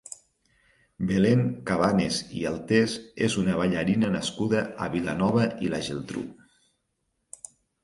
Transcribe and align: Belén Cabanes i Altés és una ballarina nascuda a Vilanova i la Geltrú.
Belén 1.09 1.43
Cabanes 1.71 2.17
i 2.39 2.41
Altés 2.53 2.95
és 3.29 3.37
una 3.43 3.59
ballarina 3.61 4.11
nascuda 4.17 4.65
a 4.87 4.91
Vilanova 4.97 5.47
i 5.69 5.73
la 5.77 5.85
Geltrú. 5.91 6.27